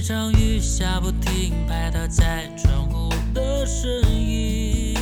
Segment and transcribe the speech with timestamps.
[0.00, 4.96] 一场雨下不停，拍打在窗户的声音，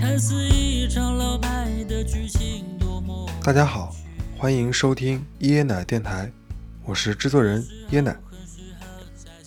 [0.00, 3.28] 看似一场老派的剧情，多么。
[3.42, 3.92] 大家好，
[4.36, 6.30] 欢迎收听椰奶电台，
[6.84, 8.16] 我是制作人椰奶。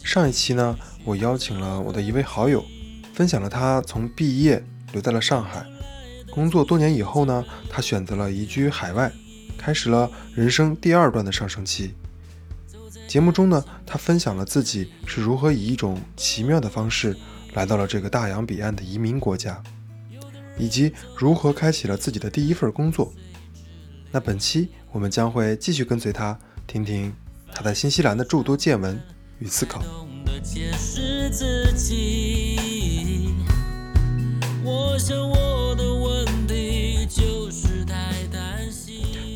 [0.03, 2.65] 上一期呢，我邀请了我的一位好友，
[3.13, 4.61] 分享了他从毕业
[4.91, 5.65] 留在了上海，
[6.31, 9.09] 工作多年以后呢，他选择了移居海外，
[9.57, 11.93] 开始了人生第二段的上升期。
[13.11, 17.13] 节目中呢，他分享了自己是如何以一种奇妙的方式
[17.55, 19.61] 来到了这个大洋彼岸的移民国家，
[20.57, 23.11] 以及如何开启了自己的第一份工作。
[24.11, 27.13] 那本期我们将会继续跟随他，听听
[27.53, 28.97] 他在新西兰的诸多见闻
[29.39, 29.83] 与思考。
[34.63, 35.50] 我想我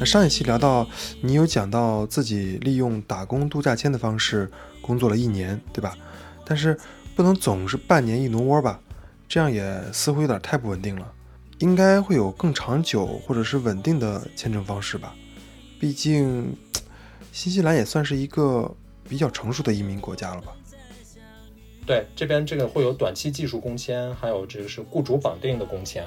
[0.06, 0.88] 上一期聊到，
[1.22, 4.50] 你有讲到自己利用打工度假签的方式
[4.82, 5.98] 工作了一年，对吧？
[6.46, 6.78] 但是
[7.16, 8.80] 不能总是半年一挪窝吧，
[9.28, 11.12] 这样也似乎有点太不稳定了。
[11.60, 15.16] 应该会有更长久或者是稳定的签证方式吧？
[15.80, 16.56] 毕竟
[17.32, 18.70] 新西兰也算是一个
[19.10, 20.54] 比较成熟的移民国家了吧？
[21.86, 26.04] 对，这边这个会有短期技术工签，还有这个是雇主绑定的工签。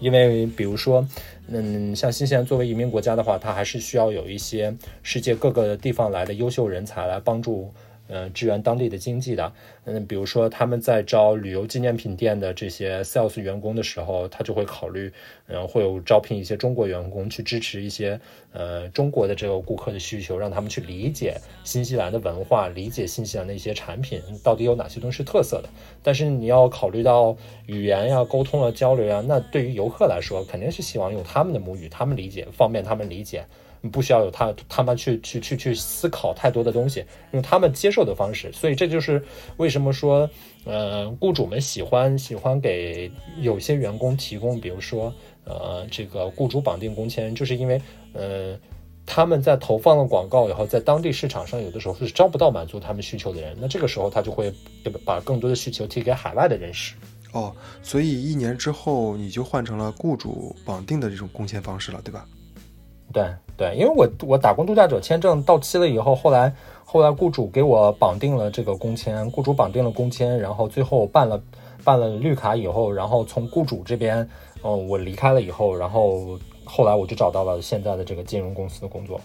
[0.00, 1.06] 因为比如说，
[1.48, 7.72] 嗯，像新西兰作为移民国家的话，它还是需要有一些世界各个地方来的优秀人才来帮助，
[8.10, 9.52] 呃，支援当地的经济的。
[9.84, 15.10] 嗯，比如说他们在招旅游纪念品店的这些 sales 员工的时候，他就会考虑，
[15.46, 18.20] 嗯，会有招聘一些中国员工去支持一些，
[18.52, 25.68] 呃，中国的这个顾客的需求，让他们去理解新西兰的文化，理解新西兰的一些产品到底有哪些东西是特色的。
[26.02, 33.44] 但是你要考虑到语言呀、沟通啊、交流呀，那对于游客来说，肯定是希望用他们的母语，他们理解，方便他们理解。
[33.88, 39.22] 不需要有他他们去去去去思考太多的东西，用他们接受的方式，所以这就是
[39.56, 40.28] 为什么说，
[40.64, 45.12] 呃，雇主们喜欢喜欢给有些员工提供，比如说，
[45.44, 47.80] 呃，这个雇主绑定工签，就是因为，
[48.12, 48.58] 呃，
[49.06, 54.52] 他们在投放了广告以后，在当地市场上有的时候是招不到满足他们需求的人，那这个时候他就会
[55.04, 56.94] 把更多的需求提给海外的人士。
[57.32, 62.26] 哦，所以一年之后你就换成了雇主绑定的这种工签方式了，对吧？
[63.12, 63.24] 对
[63.56, 66.54] 对，因为我我打工度假者签证到期了以后，后来
[66.84, 71.42] 后来雇主给我绑定了这个工签，雇主绑定了工签，然后最后办了
[71.84, 74.28] 办了绿卡以后，然后从雇主这边，
[74.62, 79.20] 嗯，我离开了以后，然后后来我就找到了现在的这个金融公司的工作。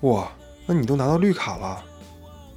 [0.00, 0.30] 哇，
[0.66, 1.82] 那你都拿到绿卡了？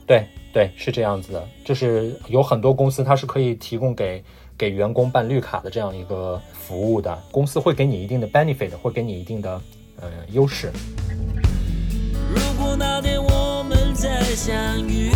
[0.06, 4.24] 对对，是这样子的，就是有很多公司它是可以提供给
[4.58, 9.62] 给员工办绿卡的这样一个服务的，公司会给你一定的 benefit，会给你一定的
[10.02, 10.72] 呃优势。
[12.34, 15.12] 如果那天我们再相遇，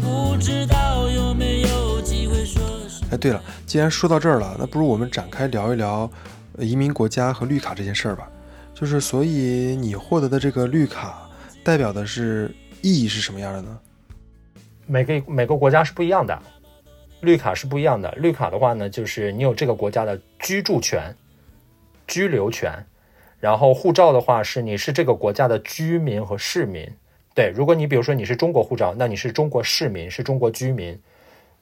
[0.00, 6.08] 不知道有没有机会说声哎，对了，既然说到这儿了，那不如我们展开聊一聊
[6.56, 8.30] 呃移民国家和绿卡这件事儿吧。
[8.72, 11.28] 就是，所以你获得的这个绿卡
[11.64, 13.78] 代表的是意义是什么样的呢？
[14.86, 16.40] 每个每个国家是不一样的，
[17.20, 18.10] 绿卡是不一样的。
[18.12, 21.14] 绿卡的话呢，就是你有这个国家的居住权、
[22.06, 22.72] 居留权，
[23.40, 26.88] 然后护照的话是你是这个国家的居民和市民。
[27.34, 30.98] 对，如果你比如说你是中国护照，那你是中国市民，是中国居民，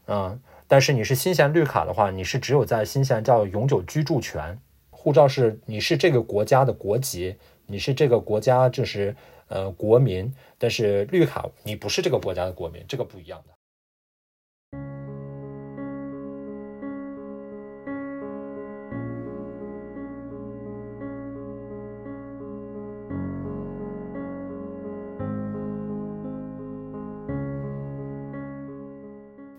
[0.07, 4.57] 嗯，但是你是新西兰绿卡的话，你是只有在新西兰叫永久居住权。
[4.91, 7.35] 护照是你是这个国家的国籍，
[7.67, 9.17] 你是这个国家就是
[9.49, 13.55] 呃国民，但是绿卡你不是这个国家的国民，这个不一样的。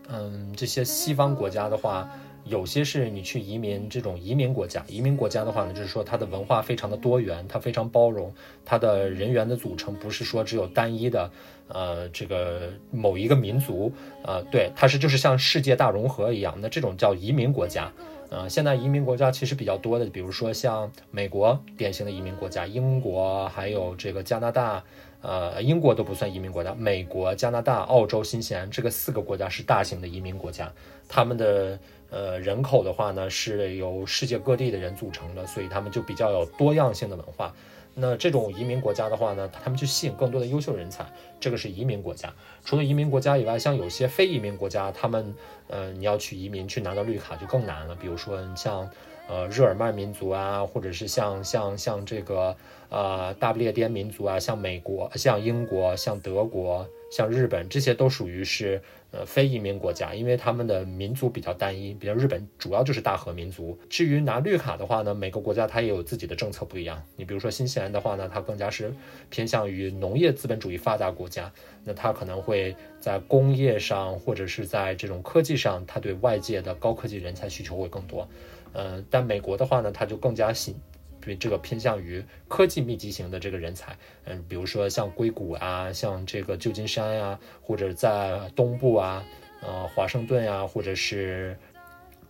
[0.07, 2.09] 嗯，这些西方国家的话，
[2.45, 8.31] 有些是你去移民这种移民国家，移民国家的话呢，就是说它的文化非常的多元，它非常包容，
[8.63, 11.31] 它的人员的组成不是说只有单一的，
[11.68, 13.92] 呃，这个某一个民族，
[14.24, 17.92] 呃，对，它是就是像世界大融合一样，那这种叫移民国家。
[18.30, 24.83] 呃，现在移民国家其实比较多的，比如说像美国典型的移民国家，英国还有这个加拿大，
[25.27, 30.72] 呃，英国都不算移民国家，美国、加拿大、澳洲、新西兰这个四个国家是大型的移民国家，
[31.10, 31.80] 他们的
[32.12, 37.51] 呃人口的话呢是由世界各地的人组成的，所以他们就比较有多样性的文化。
[37.98, 41.06] 那这种移民国家的话呢，他们去吸引更多的优秀人才，
[41.39, 42.31] 这个是移民国家。
[42.63, 45.33] 除了移民国家以外，像有些非移民国家，他们
[45.69, 47.95] 呃你要去移民去拿到绿卡就更难了。
[47.95, 48.88] 比如说你像
[49.27, 52.56] 呃日耳曼民族啊，或者是像像像这个
[52.89, 58.81] 呃大不列颠民族啊，像美国、像英国、像德国、像日本，这些都属于是。
[59.12, 63.80] 呃，非移民国家，因为他们的民族比较单一，比如日本主要就是大和民族。
[63.89, 67.01] 至于拿绿卡的话呢，每个国家它也有自己的政策不一样。
[67.16, 68.94] 你比如说新西兰的话呢，它更加是
[69.30, 71.50] 偏向于农业资本主义发达国家，
[71.86, 78.28] 那它可能会在工业上或者是在这种科技上，它对外界的高科技人才需求会更多。
[78.75, 80.75] 呃，但美国的话呢，它就更加新。
[81.22, 89.25] 对这个偏向于科技密集型的这个人才，嗯，比如说像硅谷啊，像这个旧金山呀，或者在东部啊，
[89.62, 91.57] 呃，华盛顿呀，或者是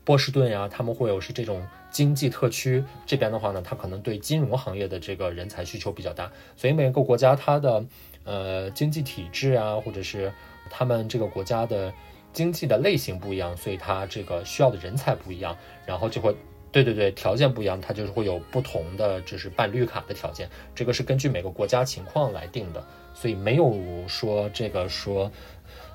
[0.06, 7.86] 波士顿呀，他们会有是这种经济特区这边的话呢，它可能对金融行业的这个人才需求比较大，所以每个国家它的
[8.24, 10.32] 呃经济体制啊，或者是
[10.70, 11.94] 他们这个国家的
[12.36, 16.36] 经济的类型不一样，所以它这个需要的人才不一样，然后就会。
[16.76, 20.50] 对对对，条件不一样，它就是会有不同的，就是办绿卡的条件。
[20.76, 23.74] 这个是根据每个国家情况来定的，所以没有
[24.10, 25.32] 说这个说，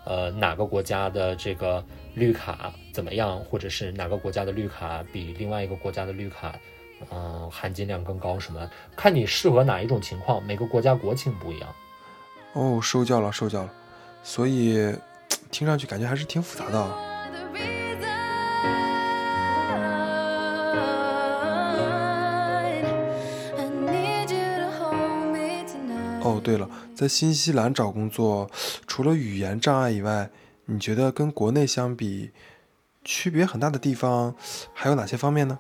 [0.07, 1.85] 呃，哪个国家的这个
[2.15, 6.59] 绿卡怎么样，或者是哪个国家的绿卡比另外一个国家的绿卡，
[7.11, 8.71] 嗯，含金量更高什么？
[8.97, 11.69] 看你适合哪一种情况，每个国家国情不一样。
[12.55, 13.73] 哦，受教了，受教了。
[14.23, 14.79] 所以
[15.51, 16.79] 听上去感觉还是挺复杂的。
[26.23, 28.51] 哦，对了，在新西兰找工作，
[28.87, 30.31] 除了语言障碍以外，
[30.67, 32.31] 你觉得跟国内相比，
[33.03, 34.35] 区别很大的地方
[34.75, 35.59] 还有哪些方面呢？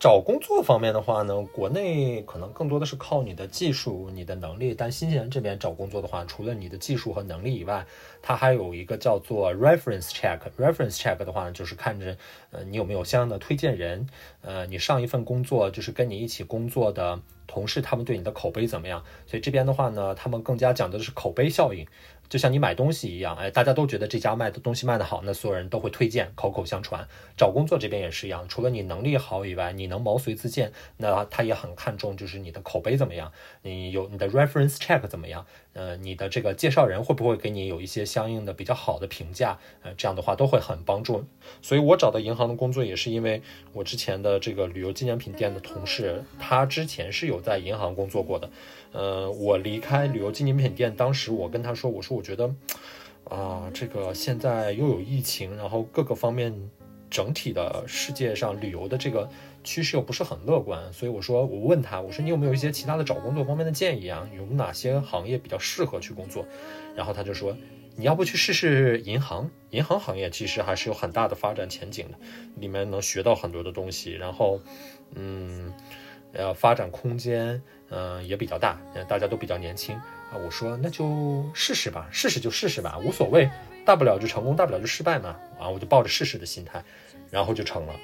[0.00, 7.84] 找工作方面的话呢，国内可能更多的是靠你的技术、你的能力，但新西兰这边找工作的话，除了你的技术和能力以外，
[8.22, 10.38] 它还有一个叫做 reference check。
[10.58, 12.16] reference check 的话，就是看着
[12.50, 14.08] 呃你有没有相应的推荐人，
[14.40, 17.20] 呃你上一份工作就是跟你一起工作的
[17.50, 19.04] 同事，他们对你的口碑怎么样？
[19.26, 21.84] 所以这边的话呢，他们更加讲究的是口碑效应。
[22.28, 27.04] 就像你买东西一样，哎，大家都觉得这家卖的东西卖得好，那所有人都会推荐，口口相传。
[27.36, 33.32] 找工作这边也是一样，除了你能力好以外，你能毛遂自荐，那他也很看重，就是你的口碑怎么样，
[33.62, 35.44] 你有你的 reference check 怎么样。
[35.72, 39.58] 呃，你的这个介绍人会不会给你有一些相应的比较好的评价？
[39.82, 41.24] 呃，这样的话都会很帮助。
[41.62, 43.40] 所以我找到银行的工作也是因为
[43.72, 48.50] 我之前的这个旅游纪念品店的同事，他之前是有在银行工作过的。
[48.92, 52.52] 呃，我离开旅游纪念品店，当时我跟他说，我说我觉得，
[53.24, 56.52] 啊，这个现在又有疫情，然后各个方面
[57.08, 59.28] 整体的世界上旅游的这个。
[59.62, 64.28] 趋势又不是很乐观，所以我说，我问他，我说你有没有一些其他的找工作方面的建议啊？
[64.36, 66.46] 有哪些行业比较适合去工作？
[66.96, 67.56] 然后他就说，
[67.96, 69.50] 你要不去试试银行？
[69.70, 72.18] 银行行业其实还是有很大的发展前景的，
[72.56, 74.60] 里面能学到很多的东西，然后，
[75.14, 75.72] 嗯，
[76.32, 80.38] 呃，发展空间，嗯，也比较大，大家都比较年轻啊。
[80.42, 83.48] 我说那就试试吧，试试就试试吧，无所谓，
[83.84, 85.36] 大不了就成功，大不了就失败嘛。
[85.58, 86.82] 啊，我就抱着试试的心态，
[87.30, 87.94] 然后就成了。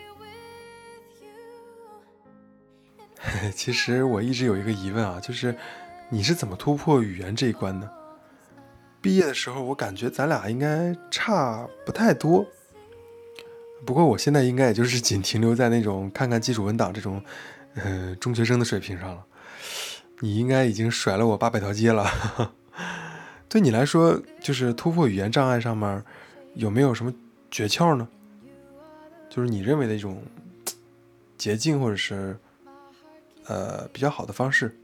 [3.54, 5.56] 其实我一直有一个疑问啊，就是
[6.08, 7.90] 你是怎么突破语言这一关的？
[9.00, 12.44] 毕业的时候我感觉咱俩应该差不太多，
[13.84, 17.22] 不过我现在应该也就是仅停留在那种看看基础文档这种，
[17.74, 19.24] 呃，中学生的水平上了。
[20.20, 22.10] 你应该已经甩了我八百条街了。
[23.48, 26.02] 对你来说，就是突破语言障碍上面
[26.54, 27.14] 有没有什么
[27.50, 28.08] 诀窍呢？
[29.28, 30.22] 就是你认为的一种
[31.36, 32.36] 捷径，或者是？
[33.48, 34.76] 呃，比较好的方式，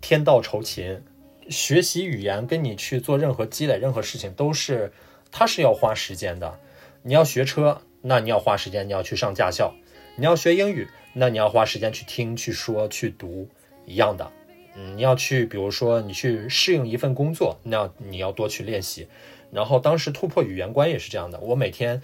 [0.00, 1.02] 天道酬勤，
[1.48, 4.92] 学习语言跟你去做任何积累任何事情都是，
[5.30, 6.58] 它是要花时间的。
[7.02, 9.72] 你要学车，那你要花时间，你要去上驾校；
[10.16, 13.48] 你要学英语，那你要花时间去听、去说、去读，
[13.86, 14.30] 一样的。
[14.76, 19.08] 嗯，你要去，比如说你去适应一份工作，那你要多去练习。
[19.50, 22.02] 然后当时突破语言关也是这样的，我每天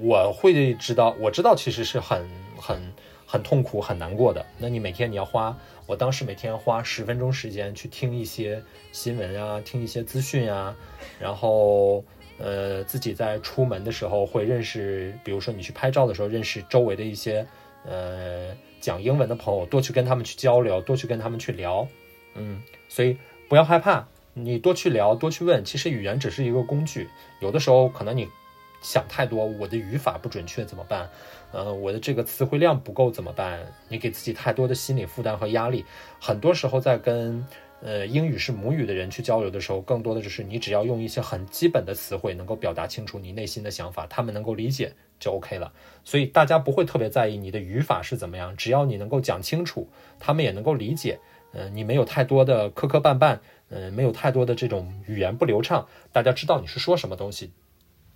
[0.00, 2.24] 我会知道，我知道其实是很
[2.56, 2.92] 很。
[3.34, 4.46] 很痛苦、很难过的。
[4.58, 8.62] 那你每天你要花，我当时每天花十分钟时间去听一些
[8.92, 10.72] 新闻啊，听一些资讯啊，
[11.18, 12.04] 然后
[12.38, 17.44] 呃自己在出门的时候会认识，比如说你去拍照的时候认识周围的一些
[17.84, 21.88] 呃讲英文的朋友，多去跟他们去交流，多去跟他们去聊，
[22.36, 25.64] 嗯，所以不要害怕，你多去聊，多去问。
[25.64, 27.08] 其实语言只是一个工具，
[27.40, 28.28] 有的时候可能你
[28.84, 31.08] 想太多，我的语法不准确怎么办？
[31.52, 33.60] 呃，我的这个词汇量不够怎么办？
[33.88, 35.86] 你给自己太多的心理负担和压力，
[36.20, 37.42] 很多时候在跟
[37.80, 45.72] 呃英语是母语的人去交流的时候，更多的就是你只要用一些很基本的词汇能够表达清楚你内心的想法，他们能够理解就 OK 了。
[46.04, 49.88] 所以大家不会特别在意你的语法是怎么样，只要你能够讲清楚，
[50.20, 51.18] 他们也能够理解。
[51.52, 53.38] 呃，你没有太多的磕磕绊绊，
[53.68, 57.52] 嗯，没有太多的这种语言不流畅，大家知道你是说什么东西，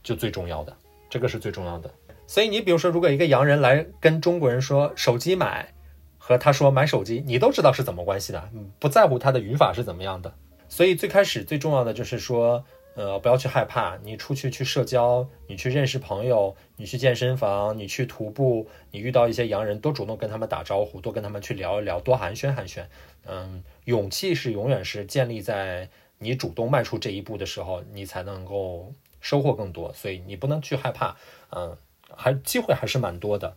[0.03, 0.77] 就最重要的，
[1.11, 1.91] 这个是最重要的。
[2.27, 5.73] 所以你比如说，如果一个洋人来跟中国人说手机买，
[6.17, 10.33] 和他说买手机，你都知道是怎么关系的，不在乎他的语法是怎么样的。
[10.69, 12.65] 所以最开始最重要的就是说。
[12.95, 13.97] 呃，不要去害怕。
[14.03, 22.83] 你出去去社交，你去认识朋友，你去健身房，你去徒步，你遇到一些洋人，多主动跟他们打招呼，多跟他们去聊一聊，多寒暄寒暄。
[23.25, 25.89] 嗯，勇气是永远是建立在
[26.19, 29.93] 你主动迈出这一步的时候，你才能够收获更多。
[29.93, 31.17] 所以你不能去害怕。
[31.51, 31.77] 嗯，
[32.17, 33.57] 还机会还是蛮多的。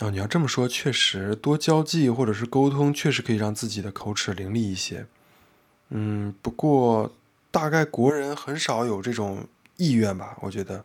[0.00, 5.06] 哦，你要这么说，确实多交际或者是沟通，确实可以让自己的口齿伶俐一些。
[5.90, 7.12] 嗯，不过。
[7.54, 10.82] 大概国人很少有这种意愿吧，我觉得，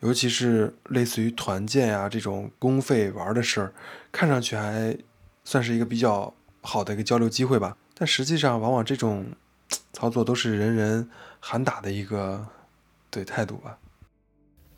[0.00, 3.74] 尤其是类似于团建呀这种公费玩的事儿，
[4.10, 4.96] 看上去还
[5.44, 6.32] 算是一个比较
[6.62, 7.76] 好的一个交流机会吧。
[7.92, 9.26] 但实际上，往往这种
[9.92, 12.46] 操作都是人人喊打的一个
[13.16, 13.78] 对态度吧。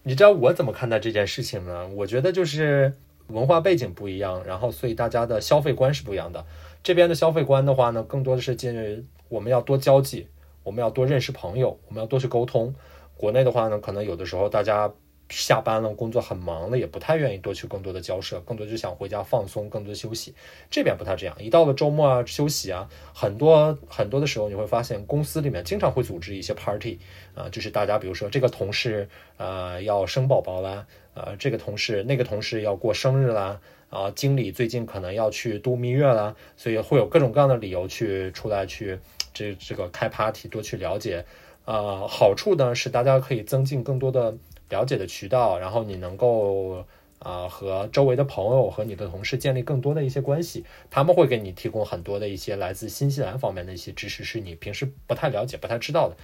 [0.04, 1.88] 你知道我怎么看待这件事情呢？
[1.88, 2.95] 我觉得就是
[3.26, 6.47] 文化背景不一样，然后所以大家的消费观是不一样的。
[6.85, 10.28] 这边的消费观的话呢，更多的是建我们要多交际。
[10.62, 12.73] 我们要多认识朋友，我们要多去沟通。
[13.16, 14.92] 国内的话呢，可能有的时候大家
[15.28, 20.35] 下班了，工作很忙了，也不太愿意多去更多的交涉，更多就想回家放松，更多休息。
[20.70, 26.99] 这边不太这样，一到了周末啊，休息啊，很多很多的时候，你会发现公司里面经常会组织一些 party
[27.35, 38.99] 啊，就是大家比如说这个同事呃要生宝宝啦，呃这个同事那个同事要过生日啦，啊经理最近可能要去度蜜月啦，所以会有各种各样的理由去出来去。
[39.35, 41.25] 这这个开 party 多去了解，
[41.64, 44.35] 呃，好处呢是大家可以增进更多的
[44.70, 46.84] 了解的渠道，然后你能够
[47.18, 56.16] 啊和周围的朋友和你的同事建立更多的一些关系，他们会给你提供很多的一些来自新西兰方面的一些知识，是你平时不太了解、不太知道的。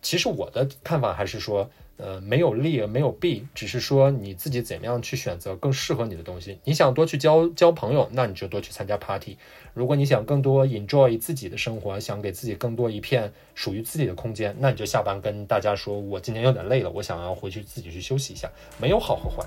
[0.00, 1.70] 其实我的看法还是说。
[2.02, 6.58] 呃，没有利没有弊，只是说你自己怎么样去选择更适合你的东西。
[6.64, 9.36] 你想多去交交朋友，那你就多去参加 party。
[9.72, 18.50] 如果你想更多 enjoy 自己的生活，想给自己更多一片属于自己的空间，那你就下班跟大家说，我今天有点累了，我想要回去自己去休息一下。
[18.80, 19.46] 没有好和坏。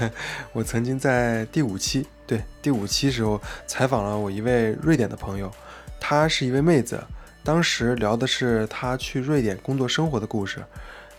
[0.52, 5.50] 我曾经在第五期，对第五期时候采访了我一位瑞典的朋友，
[5.98, 7.02] 她是一位妹子，
[7.42, 10.62] 当时聊的是她去瑞典工作生活的故事，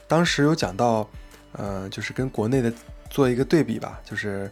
[0.07, 1.07] 当时有讲到，
[1.53, 2.71] 呃，就是跟国内的
[3.09, 4.50] 做一个对比吧，就是，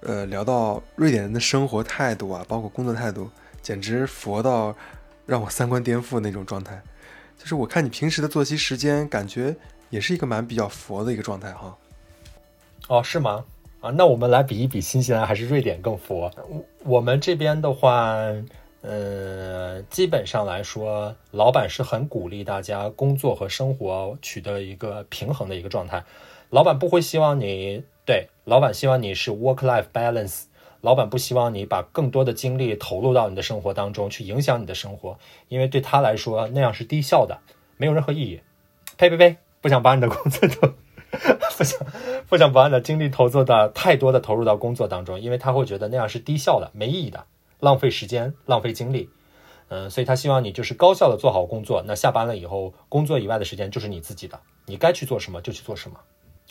[0.00, 3.30] 呃，聊到瑞典人的生活态度啊，包括工作态度，
[3.62, 4.74] 简直佛到
[5.26, 6.80] 让我三观颠覆那种状态，
[7.38, 9.56] 就是我看你平时的作息时间，感觉
[9.90, 11.76] 也是一个蛮比较佛的一个状态哈。
[12.88, 13.44] 哦，是吗？
[13.80, 16.30] 啊，那我们来比一比，新西兰还是瑞典更佛？
[16.48, 18.16] 我我们这边的话，
[18.80, 26.04] 呃，基本上来说，老板是很鼓励大家工作和生活取得一个平衡的一个状态。
[26.50, 30.44] 老板不会希望你对，老板希望你是 work-life balance。
[30.80, 37.40] 老板不希望你把更多的精力投入到你的生活当中去影响你的生活，因为对他来说那样是低效的，
[37.76, 38.40] 没有任何意义。
[38.96, 39.36] 呸呸呸！
[39.60, 40.72] 不想把你的工作都。
[41.56, 41.80] 不想
[42.28, 47.24] 不想把你的精力投入到太多的投入到工作当中，因为他会觉得那样是低效的、没意义的、
[47.60, 49.08] 浪费时间、浪费精力。
[49.68, 51.82] 嗯，所以他希望你就是高效的做好工作。
[51.86, 55.96] 那下班了以后，工作以外的时间就是你自己的，你该去做什么就去做什么。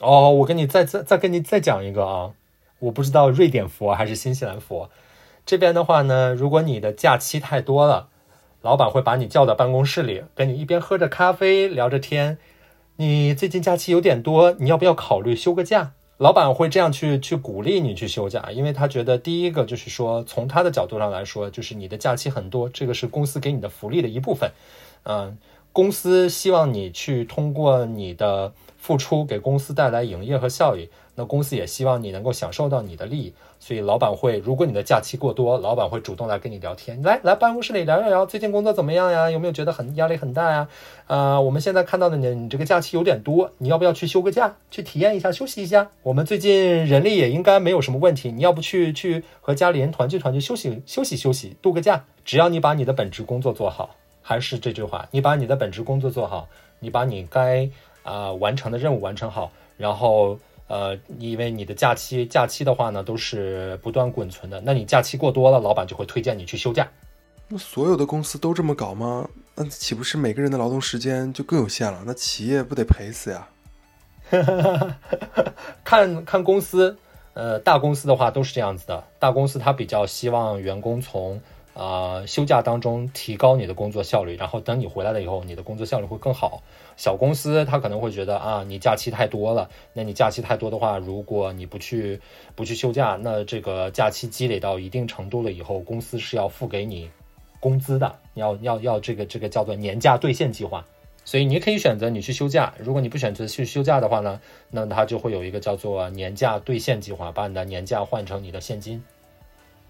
[0.02, 2.32] 哦，我跟你再再再跟你再讲一个啊，
[2.80, 4.90] 我不知道瑞典佛还是新西兰佛。
[5.46, 8.10] 这边的话呢，如果你的假期太多了，
[8.62, 12.38] 老板会把你叫到办公室里，跟你一边喝着咖啡聊着天。
[12.98, 15.92] 你最近假期有点多，你要不要考虑休个假？
[16.18, 24.50] 老板会这样去去鼓励你去休假，因为他觉得第一个就是说，从他的角度上来说，就是你的假期很多，这个是公司给你的福利的一部分。
[25.04, 25.38] 嗯，
[25.74, 30.90] 公司希望你去通过你的付出给公司带来营业和效益。
[31.16, 33.34] 那公司也希望你能够享受到你的利益，
[33.66, 39.32] 所以老板会，如果你的假期过多，老板会主动来跟你聊天，来来办公室里聊一聊，最近工作怎么样呀？
[39.32, 40.68] 有没有觉得很压力很大呀？
[41.08, 45.90] 啊，我们现在看到的你，你这个假期有点多，你要不要去休个假，去体验一下，休息一下？
[46.04, 52.06] 我们最近人力也应该没有什么问题，你要不去去和家里人团聚团聚，休息休息休息，度个假？
[52.24, 56.48] 只要你把你的本职工作做好，还是这句话，你把你的本职工作做好，
[56.80, 57.68] 你把你该
[58.04, 66.88] 啊、完成的任务完成好，然后呃，因为你的假期假期的话呢都是不断滚存的，那你假期过多了，老板就会推荐你去休假。
[67.48, 69.30] 那所有的公司都这么搞吗？
[69.56, 72.02] 那岂不是每个人的劳动时间就更有限了？
[72.06, 73.48] 那企业不得赔死呀？
[75.84, 76.98] 看看公司，
[77.36, 79.04] 呃，大公司的话都是这样子的。
[79.20, 81.40] 大公司它比较希望员工从
[81.76, 86.64] 啊、呃休假当中提高你的工作效率，然后等你回来了以后，你的工作效率会更好。
[86.98, 92.20] 小公司他可能会觉得啊，你假期太多了，那你假期太多的话，如果你不去
[92.56, 97.10] 不去休假，那这个假期积累到一定程度了以后，公司是要付给你
[97.60, 100.86] 工资的，要要要这个这个叫做年假兑现计划。
[101.28, 109.04] 所以你可以选择你去休假，如果你不选择去休假的话呢，那他就会有一个叫做年假兑现计划，把你的年假换成你的现金。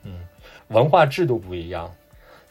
[0.03, 0.27] 嗯，
[0.69, 1.93] 文化制度不一样，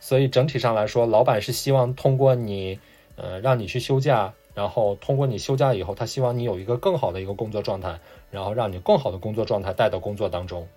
[0.00, 2.78] 所以整体上来说，老板是希望通过你，
[3.16, 7.98] 呃，让你去休假，然后通过你休假以后，他希望你有一个更好的一个工作状态，
[8.30, 10.68] 然后让你更好的工作状态带到工作当中。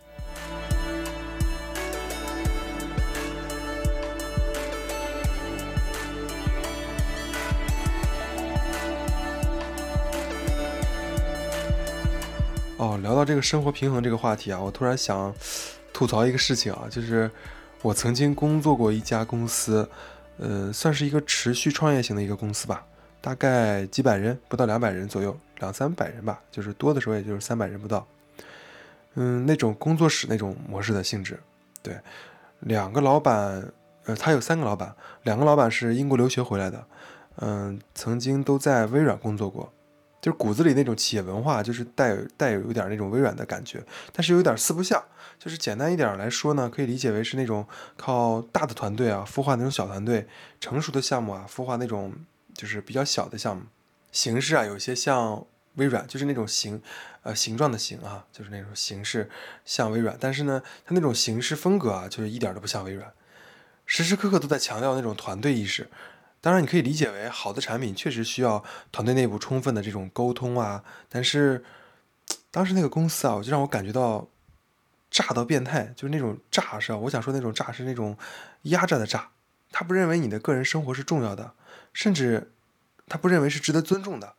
[12.80, 15.34] 哦，聊到这个生活平衡这个话题啊，我突然想
[15.92, 17.30] 吐槽一个事情啊，就是
[17.82, 19.90] 我曾经工作过一家公司，
[20.38, 22.86] 呃，算是一个持续创业型的一个公司吧，
[23.28, 28.08] 大概几百人，不到两百人左右，两三百人吧，就是多的时候也就是三百人不到。
[29.16, 31.38] 嗯，那种工作室那种模式的性质，
[31.84, 32.00] 对，
[32.62, 33.70] 两个老板，
[34.06, 36.86] 呃，他有三个老板，两个老板是英国留学回来的，
[37.40, 39.74] 嗯，曾经都在微软工作过。
[40.22, 45.04] 就是骨子里那种企业文化，就是带有带有有点那种微软的感觉，但是有点四不像。
[45.38, 47.68] 就是简单一点来说呢，可以理解为是那种
[47.98, 50.26] 靠大的团队啊孵化那种小团队，
[50.62, 52.14] 成熟的项目啊孵化那种
[52.58, 53.64] 就是比较小的项目。
[54.12, 55.46] 形式啊有些像
[55.76, 56.82] 微软，就是那种形
[57.22, 59.30] 呃形状的形啊，就是那种形式
[59.64, 63.14] 像微软，但是呢，它那种形式风格啊，就是一点都不像微软，
[63.86, 65.90] 时时刻刻都在强调那种团队意识。
[66.40, 70.84] 当然，你可以理解为好的产品确实需要团队内部充分的这种沟通啊。
[71.10, 71.64] 但是
[72.50, 74.28] 当时那个公司啊，我就让我感觉到
[75.12, 78.18] 炸到变态，就是那种炸是啊，我想说那种炸是那种
[78.64, 79.30] 压榨的榨。
[79.72, 81.54] 他不认为你的个人生活是重要的，
[81.94, 82.54] 甚至
[83.08, 84.36] 他不认为是值得尊重的。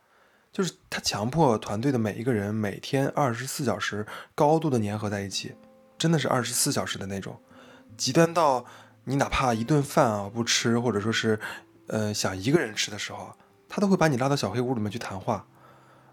[0.51, 5.55] 就是他强迫团队的每一个人每天二十四小时高度的粘合在一起，
[5.97, 7.41] 真的是二十四小时的那种，
[7.97, 8.65] 极端到
[9.05, 11.39] 你哪怕一顿饭啊不吃，或者说是。
[11.91, 13.33] 呃，想一个人吃的时候，
[13.67, 15.47] 他都会把你拉到小黑屋里面去谈话。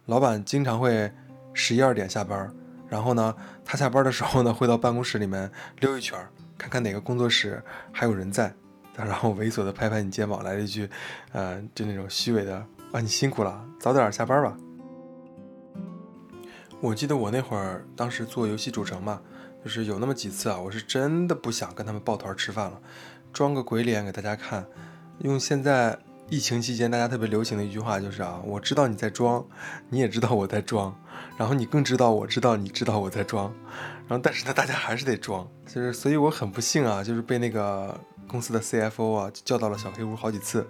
[0.06, 1.12] 老板经常会
[1.54, 2.50] 十一二点下班，
[2.88, 6.18] 然后呢，他下班的时候呢，会到办公室里面溜一圈，
[6.58, 8.56] 看看哪个工作室还有人在，
[8.98, 10.90] 然后猥琐的拍拍你肩膀，来了一句，
[11.32, 12.56] 呃，就那种虚伪的
[12.92, 14.56] 啊，你辛苦了，早点下班吧。
[16.82, 19.20] 我记得我那会儿当时做游戏主城嘛，
[19.64, 22.80] 就是有那么几次啊，我是真的不想跟他们抱团吃饭了，
[23.34, 24.66] 装个鬼脸给大家看。
[25.20, 25.98] 用现在
[26.30, 29.44] 疫情期间大家特别流行的一句话就是啊，我知道你在装，
[29.90, 30.94] 你也知道我在装，
[31.38, 33.52] 然后你更知道我知道你知道我在装，
[34.08, 40.68] 然后但是呢，大家还是得装，就是所以我很不幸啊，就是被那个公司的 CFO 啊叫到了小黑屋好几次，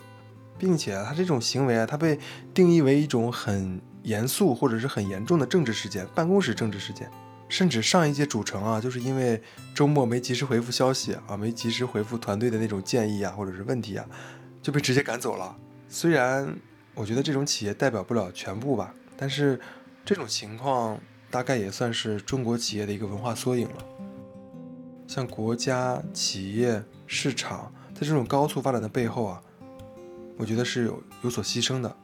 [0.57, 2.19] 并且他这种行为啊，他被
[2.53, 7.09] 定义为一种很严肃或者是很严重的政治事件，办公室政治事件。
[7.47, 9.39] 甚至上一届主城啊，就是因为
[9.75, 14.05] 周末没及时回复消息啊，没及时回复团队的那种建议啊，或者是问题啊，
[14.63, 15.55] 就被直接赶走了。
[15.87, 16.57] 虽然
[16.95, 19.59] 我觉得这种企业代表不了全部吧，但是
[20.03, 23.85] 这种情况大概也算是中国企业的一个文化缩影了。
[25.07, 29.41] 像国家、企业、市场在这种高速发展的背后啊，
[30.37, 31.95] 我觉得是有有所牺牲的。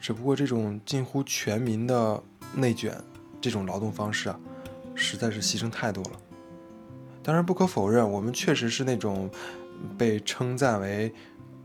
[0.00, 2.22] 只不过这种近乎全民的
[2.54, 2.96] 内卷
[3.40, 4.38] 这种劳动方式啊。
[4.94, 6.10] 实在是牺牲太多了。
[7.22, 9.30] 当然，不可否认，我们确实是那种
[9.96, 11.10] 被称赞为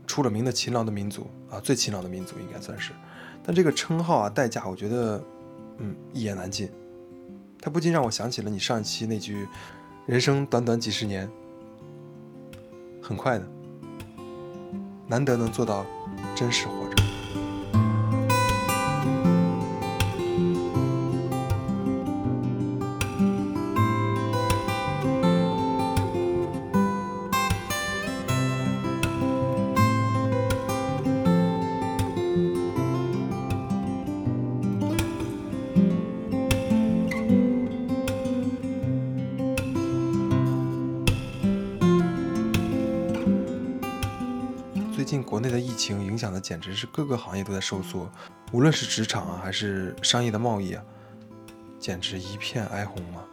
[0.06, 2.92] 出了名的勤劳的民族啊，最勤劳的民族应该算是。
[3.44, 5.22] 但这个称号啊，代价我觉得，
[5.76, 6.70] 嗯，一言难尽。
[7.60, 9.46] 它不禁让我想起了你上一期那句
[10.08, 11.30] ：“人生短短几十年，
[13.02, 13.46] 很快的，
[15.06, 15.84] 难得能做到
[16.34, 16.87] 真实活
[46.78, 48.08] 是各个行业都在收缩，
[48.52, 50.84] 无论是职场啊，还是商业的贸易啊，
[51.80, 53.24] 简直一片哀鸿啊。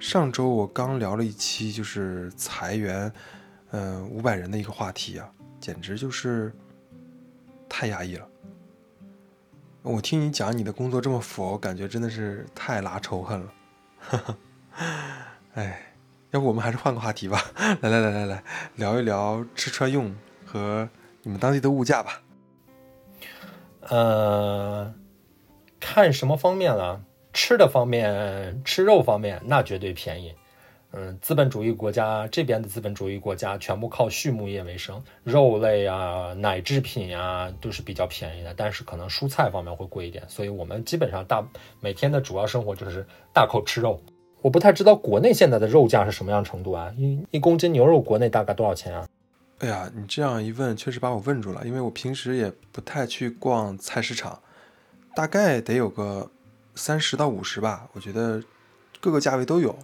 [0.00, 3.12] 上周我刚聊了一期就是裁员，
[3.70, 6.52] 嗯，五百人的一个话题啊，简直就是
[7.68, 8.26] 太压抑了。
[9.82, 13.52] 我听你讲你的工作这么佛，感觉真的是太拉仇恨了。
[14.00, 14.36] 哈哈，
[15.54, 15.94] 哎，
[16.32, 17.40] 要不我们还是换个话题吧，
[17.80, 20.12] 来来来来来，聊一聊吃穿用
[20.44, 20.88] 和
[21.22, 22.20] 你们当地的物价吧。
[23.88, 24.94] 呃，
[25.80, 27.00] 看什么方面了？
[27.32, 30.34] 吃的方面，吃肉方面，那绝对便宜。
[30.94, 40.22] 嗯，资本主义国家这边的资本主义国家全部靠畜牧业为生，肉类啊、奶制品啊都是比较便宜的，但是可能蔬菜方面会贵一点。
[40.28, 41.42] 所以我们基本上大
[41.80, 43.98] 每天的主要生活就是大口吃肉。
[44.42, 46.92] 我不太知道国内现在的肉价是什么样程度啊？
[46.98, 49.08] 一一公斤牛肉国内大概多少钱啊？
[49.62, 54.42] 哎呀，你这样一问，确实把我问住了，因为我平时也不太去逛菜市场，
[55.16, 56.30] 大概得有个。
[56.74, 58.42] 三十到五十吧，我觉得
[58.98, 59.76] 各个价位都有，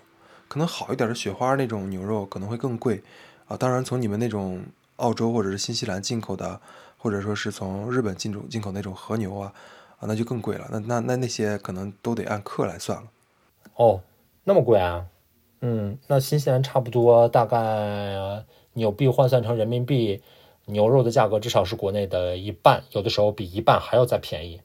[0.48, 3.02] 可能好一点的雪花那种牛肉可能会更贵
[3.46, 3.58] 啊。
[3.58, 4.64] 当然，从你们那种
[4.96, 6.58] 澳洲或者是新西兰进口的，
[6.96, 9.52] 或者说是从日本进口进口那种和牛啊，
[9.98, 10.66] 啊那就更贵了。
[10.72, 13.06] 那那那那些可能都得按克来算了。
[13.76, 14.00] 哦，
[14.44, 15.04] 那么贵啊？
[15.60, 18.42] 嗯，那新西兰差不多大概
[18.78, 20.22] 纽币换算成人民币，
[20.64, 24.60] 牛肉的价格至少是国内的一半，有的时候比一半还要再便宜。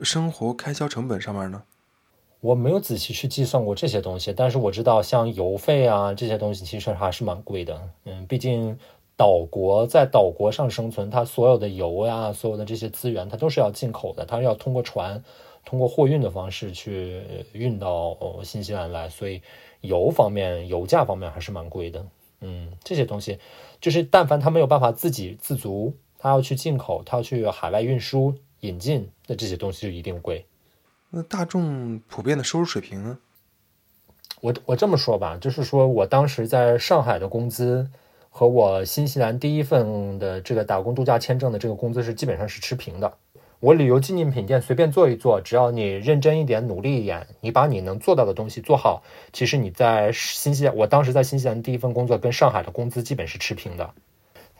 [0.00, 1.62] 生活开销成本上面呢，
[2.40, 7.80] 我没有仔细去计算过这些东西，但是我知道像油费啊这些东西其实还是蛮贵的。
[8.04, 8.78] 嗯，毕竟
[9.16, 15.22] 岛国在岛国上生存，它所有的油呀，所有的这些资源，它都是要进口的，它是要通过船、
[15.64, 17.22] 通过货运的方式去
[17.52, 19.40] 运到新西兰来，所以
[19.80, 22.04] 油方面、油价方面还是蛮贵的。
[22.44, 23.40] 嗯，这些东西
[23.80, 28.34] 就是但凡他没有办法自给自足，他要去进口，他要去海外运输。
[28.60, 30.46] 引进那这些东西就一定贵。
[31.10, 33.18] 那大众普遍的收入水平呢？
[34.40, 37.86] 我我这么说吧，就是说我当时在上海的工资
[38.30, 43.18] 和我新西兰第一份的这个打工度假签证的这个工资是基本上是持平的。
[43.64, 53.90] 我旅游纪念品店随便做一做，只要你认真一点、努力一点，你把你能做到的东西做好，其实你在新西兰，我当时在新西兰第一份工作跟上海的工资基本是持平的。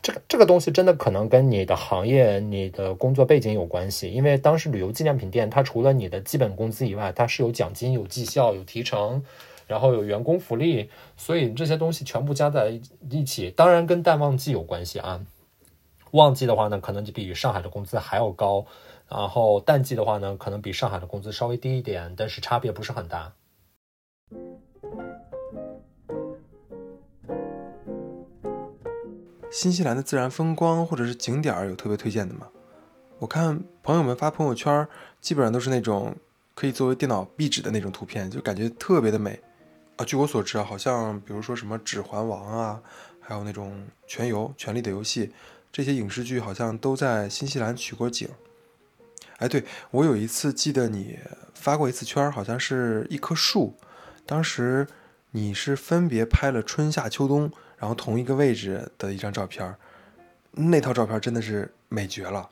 [0.01, 9.23] 这个这个东西真的可能跟你的行业、你的工作背景有关系，因为当时旅游纪念品店，它除了你的基本工资以外，它是有奖金、有绩效、有提成，
[9.67, 12.79] 然后有员工福利，所以这些东西全部加在
[13.11, 15.21] 一起，当然跟淡旺季有关系啊。
[16.11, 18.65] 旺季的话呢，可能就比上海的工资还要高，
[19.07, 23.33] 然后淡季的话呢，可能比上海的工资稍微低一点，但是差别不是很大。
[29.51, 32.47] 新西兰的自然风光或者是景点有特别推荐的吗？
[33.19, 34.85] 我看朋友们发朋友圈，
[35.21, 36.13] 基本上都是那种
[36.53, 39.39] 可以作为电脑壁纸的那种图片，就感觉特别的美
[39.95, 40.03] 啊。
[40.03, 42.81] 据我所知啊，好像比如说什么《指环王》啊，
[43.21, 43.71] 还有那种
[44.05, 45.27] 《全游》《权力的游戏》
[45.71, 48.27] 这些影视剧，好像都在新西兰取过景。
[49.37, 51.19] 哎，对我有一次记得你
[51.53, 53.75] 发过一次圈，好像是一棵树，
[54.25, 54.87] 当时
[55.31, 57.51] 你是分别拍了春夏秋冬。
[57.77, 59.75] 然后同一个位置的一张照片，
[60.51, 62.49] 那套照片真的是美绝了。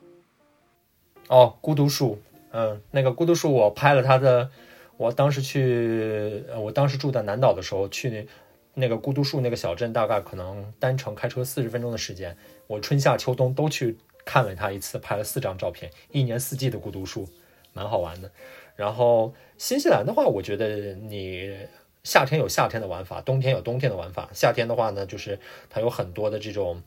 [1.28, 2.20] 哦，孤独树，
[2.52, 4.50] 嗯，那个孤独树我拍了它的。
[4.98, 8.26] 我当时去，我当时住在南岛的时候，去那
[8.74, 12.36] 那个孤独树那个小镇，大概可能单程开车四十分钟的时间。
[12.66, 17.28] 我春夏秋冬都去看了它一次，拍了四张照片，一年四季的孤独树，
[17.72, 18.30] 蛮好玩的。
[18.76, 21.56] 然后新西兰的话，我觉得你。
[22.04, 24.28] 夏天有夏天的玩法，冬天有冬天的玩法。
[24.34, 25.38] 夏天的话呢，就是
[25.70, 26.82] 它有很多的这种，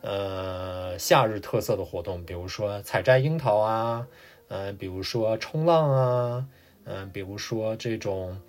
[0.00, 4.06] 呃，夏日特色的活动，比如说采摘樱桃啊，
[4.46, 6.46] 嗯，比如说冲浪啊，
[6.84, 8.40] 嗯，比如说这种，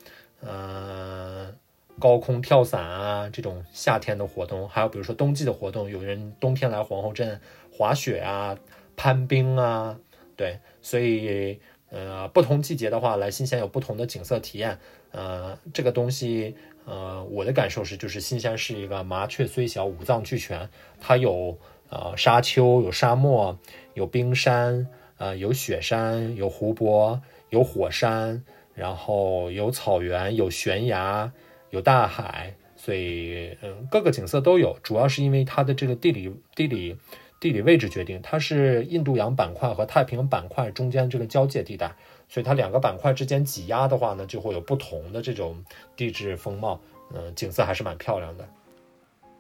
[0.41, 1.51] 呃，
[1.97, 4.69] 高空跳伞啊，这种夏天的活动。
[4.69, 7.41] 还有比如说冬季的活动，有人冬天来皇后镇
[7.81, 8.57] 滑雪啊，
[8.95, 9.97] 攀冰啊，
[10.35, 11.59] 对，所以。
[11.93, 14.79] 呃，不同季节的话，来新鲜有不同的景色体验。
[15.11, 20.69] 呃，这个东西，呃，我的感受是，就是新鲜是一个麻雀虽小，五脏俱全。
[21.01, 23.59] 它有呃沙丘，有沙漠，
[23.93, 28.41] 有冰山，呃，有雪山，有湖泊，有火山，
[28.73, 31.33] 然后有草原，有悬崖，
[31.71, 32.55] 有大海。
[32.77, 34.79] 所以，嗯，各个景色都有。
[34.81, 36.95] 主要是因为它的这个地理地理。
[37.41, 41.91] 地理位置决定，它是印度洋板块和太平洋板块中间这个交界地带，
[42.29, 46.79] 所以它两个板块之间挤压的话呢，就会有不同的这种地质风貌，
[47.13, 48.47] 嗯，景色还是蛮漂亮的。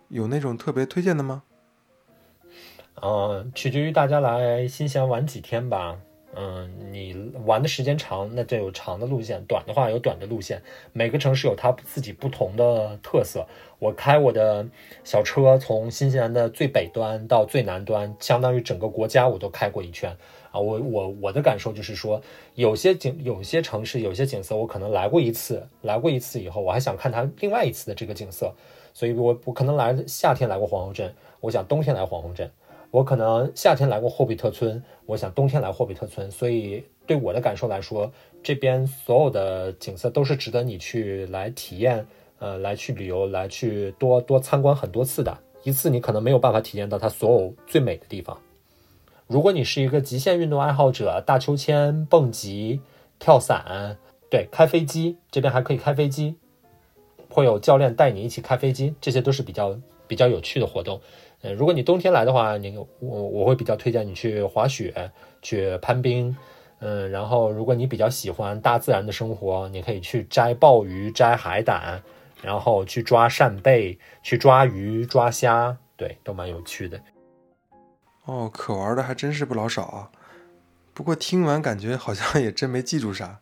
[0.09, 1.43] 有那种特别推荐的吗？
[3.03, 5.99] 嗯，取决于大家来新西兰玩几天吧。
[6.33, 7.13] 嗯，你
[7.45, 10.63] 玩的时间长，那就有长的路线；短的话有短的路线。
[10.93, 13.45] 每个城市有它自己不同的特色。
[13.81, 14.63] 我开我的
[15.03, 20.15] 小车，从新西兰的最北端到最南端，相当于整个国家我都开过一圈
[20.51, 20.59] 啊。
[20.59, 22.21] 我我我的感受就是说，
[22.53, 28.53] 有些景、有些城市、有些景色，我可能来过一次，来过一次以后，我还想看它另外一次的这个景色，
[28.93, 32.51] 所以我我可能来夏天来过皇后镇，我想冬天来皇后镇。
[32.91, 38.11] 我可能夏天来过霍比特村，我想冬天来霍比特村，所以对我的感受来说，
[38.43, 42.05] 这边所有的景色都是值得你去来体验，
[42.41, 45.37] 呃，来去旅游，来去多多参观很多次的。
[45.61, 48.35] 一次你可能没有办法体验到它所有最美的地方。
[49.27, 52.81] 如果你是一个极限运动爱好者，大秋千、蹦极、
[53.19, 53.95] 跳伞，
[54.27, 56.35] 对，开飞机，这边还可以开飞机，
[57.29, 60.99] 会有教练带你一起开飞机，这些都是比较比较有趣的活动。
[61.43, 65.11] 呃，如果你冬天来的话，你我我会比较推荐你去滑雪，
[65.43, 66.35] 去攀冰，
[66.79, 72.01] 嗯，然后如果你比较喜欢大自然的生活，你可以去摘鲍鱼、摘海胆，
[72.41, 77.01] 然后去抓扇贝、去抓鱼、抓虾，对，都蛮有趣的。
[78.25, 80.11] 哦，可玩的还真是不老少啊。
[80.93, 83.39] 不过听完感觉好像也真没记住啥，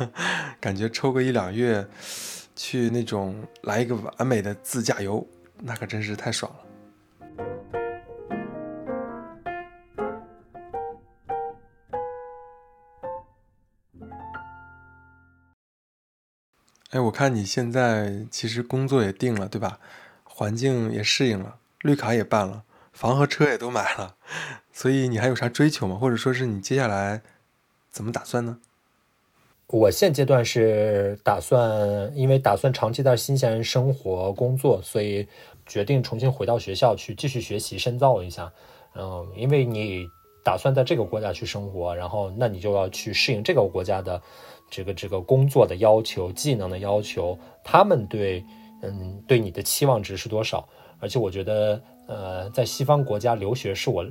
[0.60, 1.86] 感觉抽个一两月
[2.54, 5.26] 去那种来一个完美的自驾游，
[5.58, 6.58] 那可真是太爽了。
[16.92, 19.78] 哎，我看你现在其实工作也定了，对吧？
[20.24, 24.16] 环境也适应了，绿卡也办了，房和车也都买了，
[24.74, 25.96] 所以你还有啥追求吗？
[25.96, 27.22] 或者说是你接下来
[27.90, 28.58] 怎么打算呢？
[29.68, 35.26] 我现阶段是打算，因为打算长期在新西兰生活工作，所以
[35.64, 38.52] 决定重新回到学校去继续学习深造一下。
[38.94, 40.06] 嗯，因为你
[40.44, 44.20] 打算在这个国家去生活，然后那你就要去适应这个国家的。
[44.72, 48.42] 这个这个工作的要求、技能的要求，他们对
[48.80, 50.66] 嗯对你的期望值是多少？
[50.98, 54.02] 而且我觉得，呃，在西方国家留学是我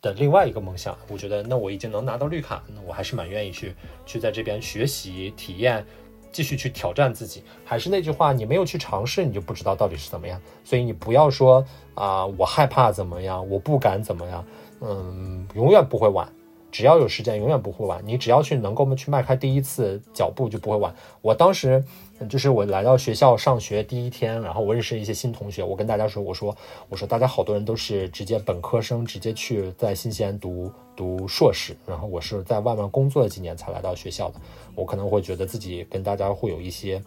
[0.00, 0.96] 的另外一个梦想。
[1.10, 3.74] 我觉得，那我已经能拿到绿卡，那我还是蛮愿意去
[4.06, 5.84] 去在这边学习、体验，
[6.32, 7.42] 继续去挑战自己。
[7.62, 10.40] 还是那句话，你没有去尝试，你就不知道到底是怎么样。
[10.64, 11.62] 所以你不要说
[11.94, 14.42] 啊，我害怕怎么样，我不敢怎么样，
[14.80, 16.26] 嗯，永远不会晚。
[16.70, 18.02] 只要有时间，永远不会晚。
[18.04, 20.94] 你只要去能够去迈开第一次脚步，就不会晚。
[21.22, 21.84] 我当时
[22.28, 25.62] 就是我来到学校上学第一天，然后我认识一些新同学。
[25.62, 26.54] 我跟大家说，我说，
[26.88, 31.76] 我说，大家好多人都是直接本科生，直接去在新西兰读读硕士。
[31.86, 34.40] 然后我是在外面工作了几年才来到学校的。
[34.74, 37.02] 我可能会觉得自己跟大家会有一些，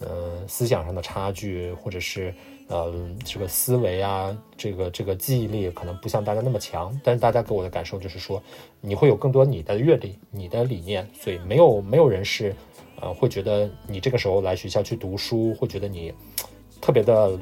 [0.00, 2.34] 呃，思想上的差距，或者是。
[2.70, 2.92] 呃，
[3.24, 8.42] 这个思维啊，这个这个记忆力可能不像大家那么强，但是大家给我的感受就是说，
[8.82, 12.54] 你会有更多你的阅历、你的理念，所以没有没有人是，
[13.00, 16.12] 呃，会觉得你这个时候来学校去读书，会觉得你
[16.80, 17.38] 特别的，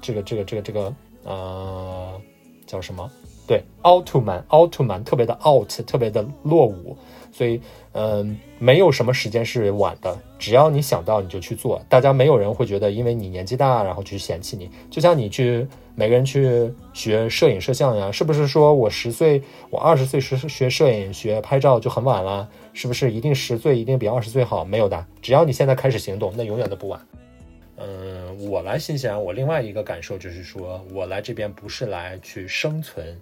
[0.00, 2.20] 这个这个这个这个，呃，
[2.66, 3.10] 叫什么？
[3.46, 6.96] 对，奥特曼，奥特曼特别的 out，特别的落伍。
[7.32, 7.60] 所以，
[8.00, 11.82] 嗯，没有什么时间是晚的，只要你想到你就去做。
[11.88, 14.70] 大家没有人会觉得因为你年纪大然后去嫌弃你。
[14.88, 22.48] 就像你去每个人去学摄影摄像呀，是不是说我十岁，我二十岁时学摄影学拍照就很晚了？
[22.72, 24.64] 是不是一定十岁一定比二十岁好？
[24.64, 27.00] 没有的，只要你现在开始行动，那永远都不晚。
[27.78, 33.18] 嗯，我来新西兰，我另外一个感受就是说我来这边不是来去生存。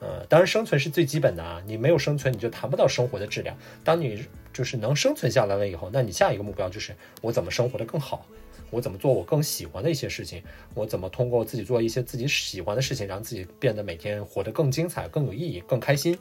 [0.00, 3.56] 呃，当然生存是最基本的啊，你没有生存，你就谈不到生活的质量。
[3.84, 8.26] 当你就是能生存下来了以后，那你下一个目标就是我怎么生活的更好，
[8.70, 16.18] 我怎么做我更喜欢的一些事情，我怎么通过自己做一些自己喜欢的事情，让自己变得每天活得更精彩、更有意义、更开心。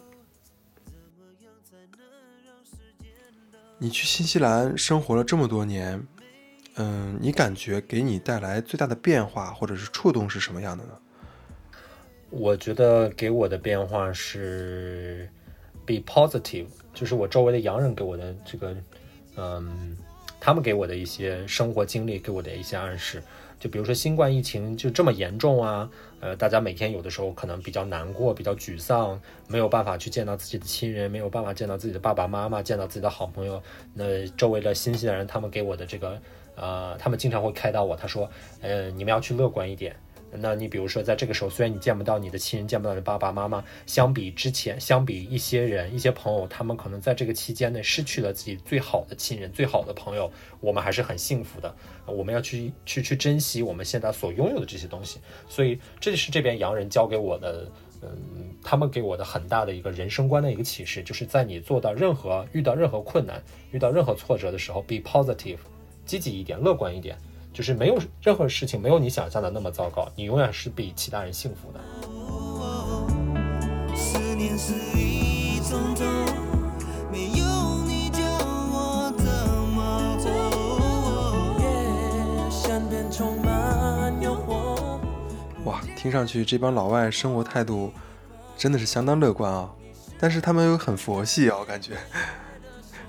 [3.77, 6.05] 你去新西兰生活了这么多年，
[6.75, 10.91] 嗯，你感觉给你带来最大的变化或者是触动是什么样的呢？
[12.29, 15.27] 我觉得给我的变化是
[15.85, 18.75] be positive，就是我周围的洋人给我的这个，
[19.35, 19.97] 嗯，
[20.39, 23.21] 他们给我的一些生活经历，给我的一些暗示。
[23.59, 25.89] 就比如说新冠疫情就这么严重啊，
[26.21, 33.61] 呃，大家每天有的时候可能比较难过，比较沮丧，没有办法去见到自己的亲人，没有办法见到自己的爸爸妈妈，见到自己的好朋友。
[33.93, 36.21] 那周围的新西兰人他们给我的这个，
[36.55, 38.29] 呃，他们经常会开导我，他说，
[38.61, 39.93] 呃，你们要去乐观一点。
[40.31, 51.75] 那你比如说，在这个时候，虽然你见不到你的亲人，见不到你爸爸妈妈，相比之前，相比一些人、一些朋友，他们可能在这个期间内失去了自己最好的亲人、最好的朋友，我们还是很幸福的。
[52.05, 55.19] 我们要去去去珍惜我们现在所拥有的这些东西。
[55.47, 65.57] 所以，这是这边洋人教给我的，嗯，他们给我的很大的一个人生观的一个启示，就是在你做到任何遇到任何困难、遇到任何挫折的时候，be positive，
[66.05, 67.17] 积极一点，乐观一点，
[67.51, 71.79] 就是没有任何事情没有你想象的那么糟糕，你永远是比其他人幸福的。
[73.95, 76.05] 思念是一种痛，
[77.11, 77.45] 没有
[77.85, 79.27] 你教我怎
[79.73, 81.59] 么活。
[82.49, 84.99] 身边充满诱惑。
[85.65, 87.91] 哇，听上去这帮老外生活态度
[88.55, 89.69] 真的是相当乐观啊，
[90.17, 91.93] 但是他们又很佛系啊，我感觉。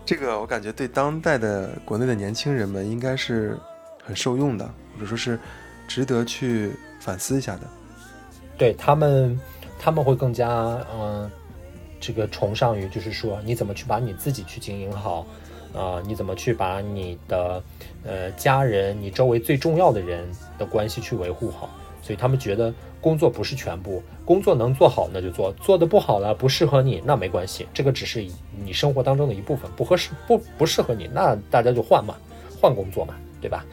[0.04, 3.56] 这个我感觉对当代的国内的年轻人们应该是
[4.10, 5.38] 很受用的，或者说是
[5.86, 7.60] 值得去反思一下的。
[8.58, 9.38] 对他们，
[9.78, 11.30] 他们会更加嗯、
[12.00, 15.24] 这个崇尚于就是说你怎么去把你自己去经营好，
[15.72, 17.62] 啊、你怎么去把你的
[18.02, 21.70] 呃家人、你周围最重要的人的关系去维护好。
[22.02, 28.26] 所以他们觉得工作不是全部，工作能做好那就做，做的不好了不适合你那没关系，这个只是
[28.64, 32.16] 你生活当中的一部分，不合适不不适合你那大家就换嘛，
[32.60, 33.64] 换工作嘛，对吧？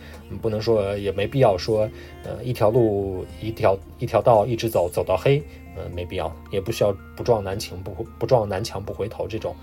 [0.42, 1.90] 不能说也没必要说，
[2.24, 5.42] 呃，一条路一条一条道一直走走到黑，
[5.78, 9.56] 嗯、没必要，也不需要不撞南墙不不撞南墙不回头这种，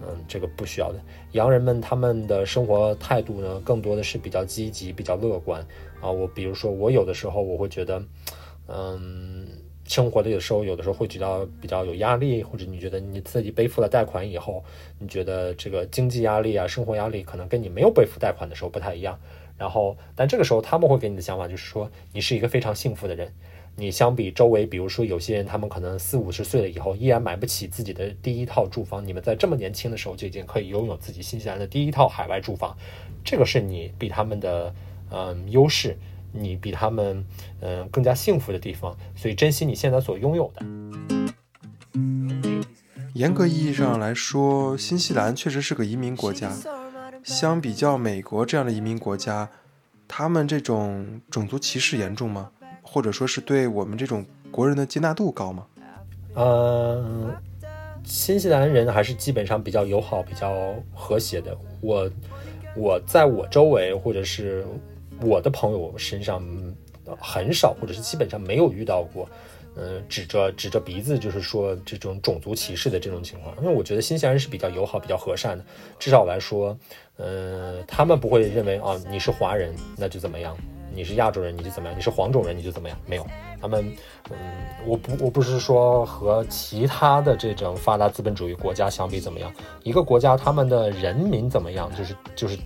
[0.00, 1.00] 嗯，这个不需要的。
[1.32, 5.66] 洋人们他们的生活态度呢，更多的是比较积极、比较乐观
[6.00, 6.10] 啊。
[6.10, 8.02] 我比如说，我有的时候我会觉得，
[8.66, 9.46] 嗯，
[9.86, 14.62] 生活的有时候有的时候会觉得比较有压力，或者你觉得你自己背负了贷款以后，
[14.98, 19.18] 你觉得这个经济压力啊、生活压力可能跟你没有背负贷款的时候不太一样。
[19.60, 23.30] 然后，但这个时候他们会给你的想法就是说，你是一个非常幸福的人。
[23.76, 29.06] 你相比周围，比如说有些人，他们可能四五十岁了以后，依然买不起自己的第一套住房。
[29.06, 32.74] 你们在这么年轻的时候就已经可以拥有自己新西兰的第一套海外住房，
[33.22, 34.74] 这个是你比他们的
[35.10, 35.98] 嗯优势，
[36.32, 37.22] 你比他们
[37.60, 38.96] 嗯更加幸福的地方。
[39.14, 40.64] 所以珍惜你现在所拥有的。
[43.12, 46.50] 严格意义上来说，新西兰确实是个移民国家。
[47.22, 49.48] 相比较美国这样的移民国家，
[50.08, 52.50] 他们这种种族歧视严重吗？
[52.82, 55.66] 或者说是对我们这种国人的接纳度高吗？
[56.34, 57.32] 嗯，
[58.04, 61.56] 新西兰人还是基本上比较友好、比较和谐的。
[61.80, 62.10] 我
[62.74, 64.64] 我在我周围或者是
[65.20, 66.74] 我的朋友身上嗯
[67.18, 69.28] 很少，或者是基本上没有遇到过，
[69.76, 73.54] 嗯，指着指着鼻子就是说这种种族歧视的这种情况。
[73.58, 75.64] 因为我觉得新西兰人是比较友好、比较和善的，
[75.98, 76.76] 至少来说，
[77.18, 80.56] 嗯，他们不会认为啊你是华人那就怎么样。
[80.92, 83.24] 你是亚洲人你就怎么样，你是黄种人你就怎么样，没有，
[83.60, 83.96] 他们，
[84.28, 84.36] 嗯，
[84.84, 89.54] 我不我不是说和其他的这种发达资本主义国家相比怎么样，
[89.84, 92.58] 一个国家他们的人民怎么样，就是就是，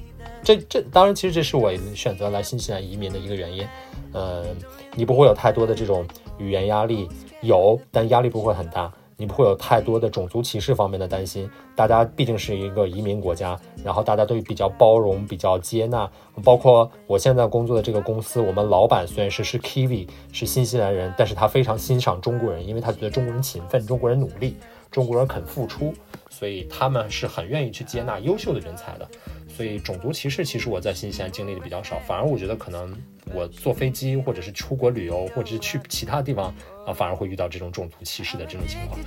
[0.43, 3.69] 这这当然其实这是我选择来新西兰移民的一个原因，
[4.15, 4.47] 呃，
[4.95, 6.07] 你不会有太多的这种
[6.39, 7.09] 语言压力，
[7.43, 8.93] 有，但压力不会很大。
[9.17, 16.11] 你不会有太多的种族歧视方面的担心，大家毕竟是一个移民国家，然后大家都比较包容、比较接纳。
[16.43, 24.57] 包括我现在工作的这个公司，我们老板虽然是是 Kiwi，是新西兰人，但是他非常欣赏中国人，因为他觉得中国人勤奋、中国人努力、
[24.91, 25.95] 中国人肯付出，
[26.37, 29.09] 所以他们是很愿意去接纳优秀的人才的。
[29.49, 32.93] 所以种族歧视其实我在新西兰经历的比较少，反而我觉得可能
[33.33, 36.53] 我坐飞机或者是出国旅游或者是去其他地方
[36.85, 38.99] 啊，反而会遇到这种种族歧视的这种情况。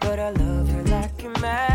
[0.00, 1.69] But I love her like.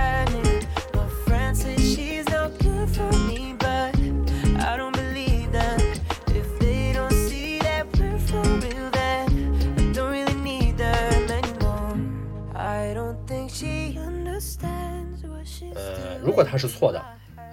[16.36, 17.02] 如果他是错的，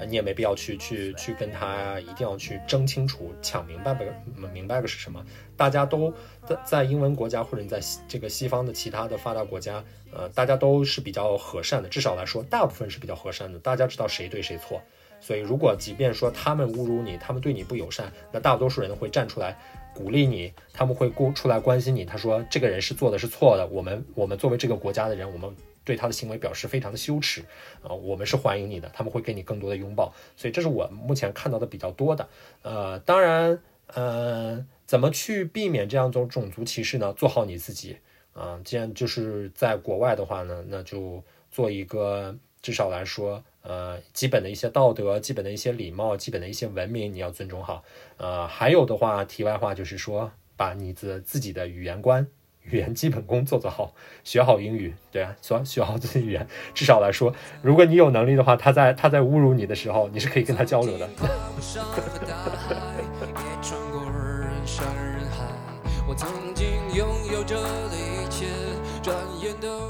[0.08, 4.04] 你也没必要去去去跟他一定要去争清楚、抢明白个
[4.52, 5.24] 明白个是什么。
[5.56, 6.12] 大家都
[6.44, 13.56] 在在英文国家或者你在这个西方的其他的发达国家，呃，大家都是比较和善的，至少来说，大部分是比较和善的。
[13.60, 14.82] 大家知道谁对谁错，
[15.20, 19.56] 所以如果即便说他们侮辱你，他们对你不友善，那大多数人会站出来。
[19.94, 22.02] 鼓励你，他们会过出来关心你。
[22.02, 25.54] 他说这个人是做的是错的，我们我们作为这个国家的人，我们
[25.84, 27.42] 对他的行为表示非常的羞耻
[27.82, 30.14] 啊、我们是欢迎你的，他们会给你更多的拥抱。
[30.36, 32.28] 所以这是我目前看到的比较多的。
[32.62, 37.12] 呃，当然，呃，怎么去避免这样种种族歧视呢？
[37.12, 37.98] 做好你自己
[38.34, 43.42] 啊、既然就是在国外的话呢，那就做一个至少来说。
[43.62, 47.84] 呃，基本的一些道德、基本的一些礼貌、基本的一些文明，你要尊重好。
[48.16, 52.26] 呃，还有的话，题外话就是说，把你的自己的语言观
[52.64, 53.92] 语言基本功做做好，
[54.24, 56.46] 学好英语，对啊，学 学好自己语言。
[56.74, 61.08] 至少来说，如果你有能力的话，他在他在侮辱你的时候，你是可以跟他交流的。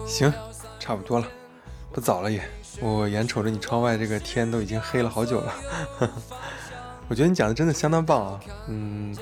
[0.07, 0.33] 行，
[0.79, 1.27] 差不多了，
[1.93, 2.41] 不早了也。
[2.81, 5.53] 我眼瞅着你窗外这个天都已经黑了好久了。
[7.09, 9.15] 我觉得你讲的真的相当棒啊，嗯，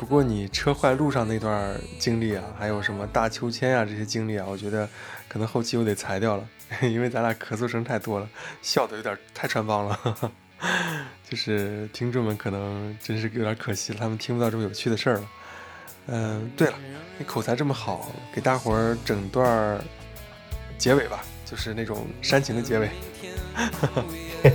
[0.00, 4.88] 不过你车坏路上那段经历啊，还有什么大秋千啊这些经历啊，我觉得
[5.28, 6.48] 可能后期我得裁掉了，
[6.88, 8.26] 因为咱俩咳嗽声太多了，
[8.62, 10.32] 笑的有点太穿帮了，
[11.28, 15.30] 就是听众们可能真是有点可惜了，他们听不到这么有趣的事儿了。
[16.06, 16.74] 嗯，对了，
[17.18, 19.78] 你口才这么好，给大伙儿整段
[20.78, 22.88] 结尾吧，就是那种煽情的结尾。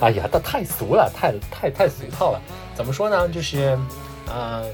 [0.00, 2.42] 哎呀，那太俗了，太太太俗套了。
[2.74, 3.28] 怎么说呢？
[3.28, 3.78] 就是，
[4.28, 4.64] 嗯、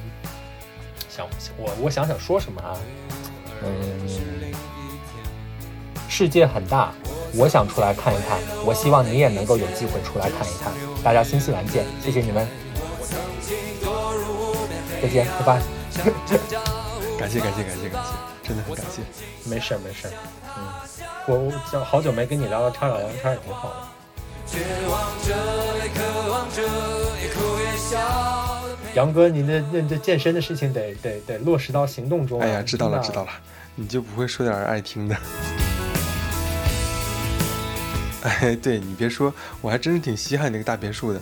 [1.09, 1.27] 想
[1.57, 2.77] 我我想想说什么啊？
[3.63, 4.53] 嗯，
[6.09, 6.93] 世界很大，
[7.35, 8.39] 我想出来看一看。
[8.65, 10.73] 我希望你也能够有机会出来看一看。
[11.03, 12.47] 大家新西兰见，谢谢你们，
[15.03, 15.63] 再见，拜拜。
[17.19, 19.03] 感谢感谢感谢感谢，真的很感谢。
[19.51, 20.13] 没事儿没事儿，
[20.57, 20.63] 嗯，
[21.27, 23.75] 我好久没跟你聊聊天了，聊聊天也挺好的。
[24.47, 24.97] 绝望
[25.27, 25.35] 着，
[25.83, 26.98] 也渴望着，也哭也笑。
[28.95, 32.45] 杨哥，您的那这健身的事情得得得落实到行动中啊。
[32.45, 33.31] 哎呀，知道了知道了，
[33.77, 35.17] 你就不会说点爱听的？
[38.23, 41.21] 哎，对你别说，我还真是挺稀罕你那个大别墅的。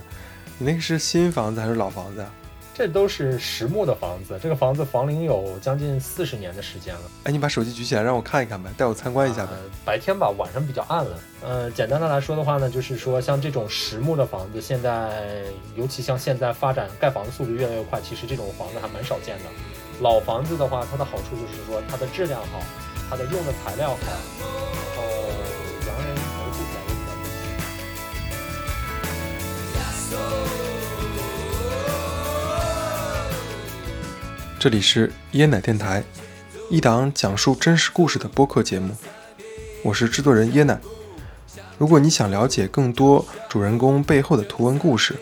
[0.58, 2.30] 你那个是新房子还是老房子啊？
[2.76, 7.00] 这都是实木的房子，这个房子房龄有将近四十年的时间了。
[7.24, 9.52] 哎，你把手机举起来让我看一看呗，带我参观一下呗。
[9.52, 11.18] 呃白天吧，晚上比较暗了。
[11.42, 19.44] 呃，简单的来说的话呢，就是说像这种实木的房子，现在尤其像现在发展盖房的速度越来越快，其实这种房子还蛮少见的。
[20.02, 22.60] 老房子的话，它的好处就是说它的质量好，
[23.08, 23.96] 它的用的材料好，
[25.86, 25.96] 然
[34.66, 36.02] 这里是椰奶电台，
[36.68, 38.96] 一档讲述真实故事的播客节目。
[39.84, 40.80] 我是制作人椰奶。
[41.78, 45.14] 如果你想了解更多主人公背后的图文故事，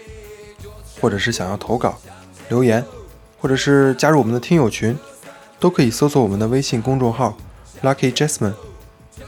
[0.99, 2.01] 或者是想要投稿、
[2.49, 2.83] 留言，
[3.39, 4.97] 或者是加入我们的听友群，
[5.61, 7.37] 都可以搜索我们的微信公众号
[7.83, 8.55] Lucky Jasmine，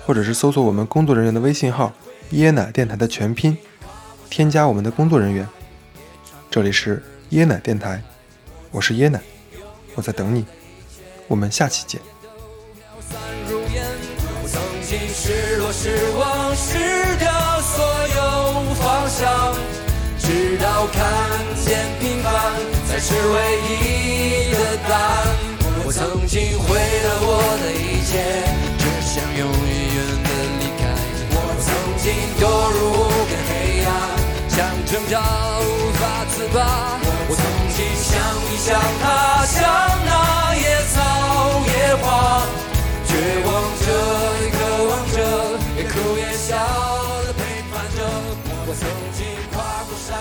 [0.07, 1.93] 或者是搜索我们工作人员的微信号
[2.33, 3.59] 椰奶电台的全拼，
[4.31, 5.47] 添加我们的工作人员。
[6.51, 7.03] 这里是
[7.33, 8.03] 椰奶电台，
[8.71, 9.21] 我是椰奶。
[9.97, 10.45] 我在等你，
[11.27, 11.99] 我们下期见。
[13.01, 13.19] 散
[13.49, 13.83] 如烟。
[14.43, 17.33] 我曾经失落、失望、失掉
[17.63, 17.83] 所
[18.15, 18.21] 有
[18.75, 19.57] 方向，
[20.21, 21.01] 直到看
[21.65, 22.31] 见平凡
[22.87, 23.37] 才是唯
[23.73, 25.35] 一的答案。
[25.87, 28.21] 我曾经毁了我的一切，
[28.77, 30.29] 只想永远的
[30.61, 30.85] 离开。
[31.33, 32.05] 我曾经
[32.37, 32.45] 堕
[32.77, 33.51] 入无边黑
[33.83, 33.89] 暗，
[34.51, 35.17] 想挣扎
[35.59, 37.01] 无法自拔。
[37.29, 37.43] 我曾
[38.57, 39.69] 你，像他，像
[40.07, 42.41] 那野草野花。
[43.05, 43.13] 绝
[43.45, 43.53] 望
[43.85, 43.87] 着，
[44.51, 45.17] 渴望着，
[45.77, 46.57] 也哭也笑
[47.27, 47.39] 的陪
[47.71, 47.99] 伴着。
[48.67, 49.21] 我曾经
[49.53, 49.55] 跨
[49.85, 50.17] 过山